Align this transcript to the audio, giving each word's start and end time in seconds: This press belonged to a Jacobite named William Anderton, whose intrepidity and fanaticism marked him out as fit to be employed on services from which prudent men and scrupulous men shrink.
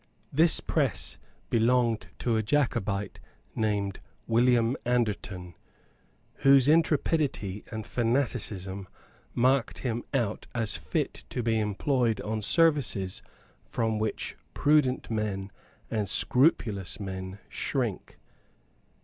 This 0.33 0.61
press 0.61 1.17
belonged 1.51 2.07
to 2.17 2.35
a 2.35 2.41
Jacobite 2.41 3.19
named 3.53 3.99
William 4.25 4.75
Anderton, 4.83 5.53
whose 6.37 6.67
intrepidity 6.67 7.63
and 7.71 7.85
fanaticism 7.85 8.87
marked 9.35 9.79
him 9.85 10.03
out 10.11 10.47
as 10.55 10.75
fit 10.75 11.23
to 11.29 11.43
be 11.43 11.59
employed 11.59 12.19
on 12.21 12.41
services 12.41 13.21
from 13.63 13.99
which 13.99 14.35
prudent 14.55 15.11
men 15.11 15.51
and 15.91 16.09
scrupulous 16.09 16.99
men 16.99 17.37
shrink. 17.47 18.17